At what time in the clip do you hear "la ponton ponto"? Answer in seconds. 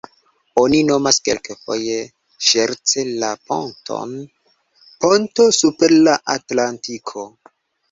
3.25-5.49